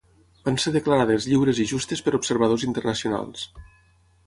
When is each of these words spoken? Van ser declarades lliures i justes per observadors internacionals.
Van 0.47 0.55
ser 0.63 0.71
declarades 0.75 1.27
lliures 1.33 1.61
i 1.65 1.67
justes 1.73 2.03
per 2.07 2.15
observadors 2.21 2.67
internacionals. 2.71 3.47